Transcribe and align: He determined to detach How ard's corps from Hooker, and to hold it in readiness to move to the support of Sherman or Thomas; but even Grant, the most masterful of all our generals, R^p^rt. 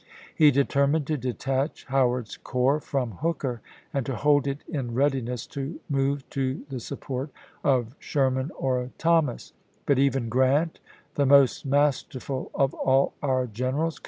He 0.35 0.49
determined 0.49 1.05
to 1.05 1.15
detach 1.17 1.85
How 1.85 2.09
ard's 2.09 2.35
corps 2.35 2.79
from 2.79 3.11
Hooker, 3.17 3.61
and 3.93 4.03
to 4.07 4.15
hold 4.15 4.47
it 4.47 4.63
in 4.67 4.95
readiness 4.95 5.45
to 5.53 5.79
move 5.89 6.27
to 6.31 6.65
the 6.69 6.79
support 6.79 7.29
of 7.63 7.95
Sherman 7.99 8.49
or 8.57 8.89
Thomas; 8.97 9.53
but 9.85 9.99
even 9.99 10.27
Grant, 10.27 10.79
the 11.13 11.27
most 11.27 11.67
masterful 11.67 12.49
of 12.55 12.73
all 12.73 13.13
our 13.21 13.45
generals, 13.45 13.99
R^p^rt. 13.99 13.99